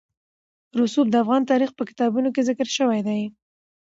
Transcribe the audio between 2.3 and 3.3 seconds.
کې ذکر شوي دي.